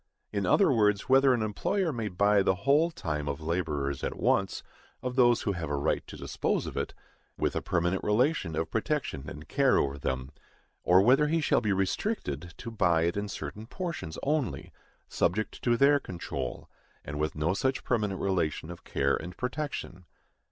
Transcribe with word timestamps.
In 0.33 0.47
other 0.47 0.71
words, 0.71 1.09
whether 1.09 1.31
an 1.31 1.43
employer 1.43 1.93
may 1.93 2.07
buy 2.07 2.41
the 2.41 2.55
whole 2.65 2.89
time 2.89 3.27
of 3.27 3.39
laborers 3.39 4.03
at 4.03 4.17
once, 4.17 4.63
of 5.03 5.15
those 5.15 5.43
who 5.43 5.51
have 5.51 5.69
a 5.69 5.75
right 5.75 6.01
to 6.07 6.17
dispose 6.17 6.65
of 6.65 6.75
it, 6.75 6.95
with 7.37 7.55
a 7.55 7.61
permanent 7.61 8.03
relation 8.03 8.55
of 8.55 8.71
protection 8.71 9.29
and 9.29 9.47
care 9.47 9.77
over 9.77 9.99
them; 9.99 10.31
or 10.83 11.03
whether 11.03 11.27
he 11.27 11.39
shall 11.39 11.61
be 11.61 11.71
restricted 11.71 12.55
to 12.57 12.71
buy 12.71 13.03
it 13.03 13.15
in 13.15 13.27
certain 13.27 13.67
portions 13.67 14.17
only, 14.23 14.73
subject 15.07 15.61
to 15.61 15.77
their 15.77 15.99
control, 15.99 16.67
and 17.05 17.19
with 17.19 17.35
no 17.35 17.53
such 17.53 17.83
permanent 17.83 18.19
relation 18.19 18.71
of 18.71 18.83
care 18.83 19.15
and 19.15 19.37
protection. 19.37 20.05